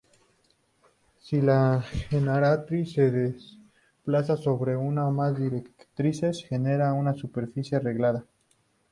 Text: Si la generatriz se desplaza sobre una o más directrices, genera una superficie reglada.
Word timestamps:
Si 1.19 1.41
la 1.43 1.83
generatriz 1.83 2.93
se 2.93 3.11
desplaza 3.11 4.35
sobre 4.35 4.75
una 4.75 5.07
o 5.07 5.11
más 5.11 5.37
directrices, 5.37 6.43
genera 6.43 6.93
una 6.93 7.13
superficie 7.13 7.77
reglada. 7.77 8.25